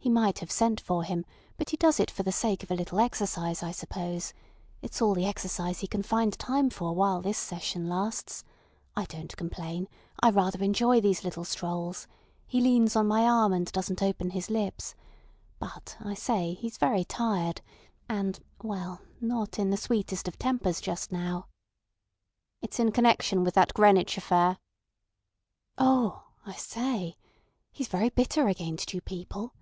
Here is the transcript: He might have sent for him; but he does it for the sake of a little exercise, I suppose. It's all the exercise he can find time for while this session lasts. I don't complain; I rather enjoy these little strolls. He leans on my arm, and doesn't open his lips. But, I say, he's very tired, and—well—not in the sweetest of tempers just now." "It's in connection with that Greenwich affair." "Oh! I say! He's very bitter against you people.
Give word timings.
He 0.00 0.10
might 0.10 0.38
have 0.38 0.50
sent 0.50 0.80
for 0.80 1.02
him; 1.04 1.26
but 1.58 1.68
he 1.68 1.76
does 1.76 2.00
it 2.00 2.10
for 2.10 2.22
the 2.22 2.32
sake 2.32 2.62
of 2.62 2.70
a 2.70 2.74
little 2.74 2.98
exercise, 2.98 3.62
I 3.62 3.72
suppose. 3.72 4.32
It's 4.80 5.02
all 5.02 5.12
the 5.12 5.26
exercise 5.26 5.80
he 5.80 5.86
can 5.86 6.02
find 6.02 6.32
time 6.38 6.70
for 6.70 6.94
while 6.94 7.20
this 7.20 7.36
session 7.36 7.90
lasts. 7.90 8.42
I 8.96 9.04
don't 9.04 9.36
complain; 9.36 9.86
I 10.18 10.30
rather 10.30 10.64
enjoy 10.64 11.02
these 11.02 11.24
little 11.24 11.44
strolls. 11.44 12.08
He 12.46 12.58
leans 12.58 12.96
on 12.96 13.06
my 13.06 13.24
arm, 13.24 13.52
and 13.52 13.70
doesn't 13.70 14.00
open 14.00 14.30
his 14.30 14.48
lips. 14.48 14.94
But, 15.58 15.98
I 16.02 16.14
say, 16.14 16.54
he's 16.54 16.78
very 16.78 17.04
tired, 17.04 17.60
and—well—not 18.08 19.58
in 19.58 19.68
the 19.68 19.76
sweetest 19.76 20.26
of 20.26 20.38
tempers 20.38 20.80
just 20.80 21.12
now." 21.12 21.48
"It's 22.62 22.80
in 22.80 22.92
connection 22.92 23.44
with 23.44 23.52
that 23.56 23.74
Greenwich 23.74 24.16
affair." 24.16 24.56
"Oh! 25.76 26.22
I 26.46 26.54
say! 26.54 27.18
He's 27.72 27.88
very 27.88 28.08
bitter 28.08 28.48
against 28.48 28.94
you 28.94 29.02
people. 29.02 29.52